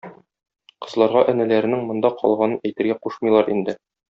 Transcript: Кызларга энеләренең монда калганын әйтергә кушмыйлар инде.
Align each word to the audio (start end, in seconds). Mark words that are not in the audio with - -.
Кызларга 0.85 1.23
энеләренең 1.35 1.85
монда 1.91 2.13
калганын 2.23 2.57
әйтергә 2.71 2.99
кушмыйлар 3.05 3.55
инде. 3.59 3.79